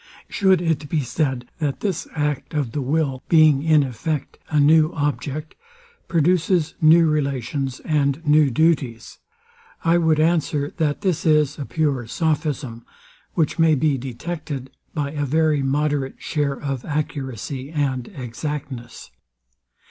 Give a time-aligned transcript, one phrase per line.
[0.27, 4.91] Shou'd it be said, that this act of the will being in effect a new
[4.93, 5.53] object,
[6.07, 9.19] produces new relations and new duties;
[9.85, 12.83] I wou'd answer, that this is a pure sophism,
[13.35, 19.11] which may be detected by a very moderate share of accuracy and exactness.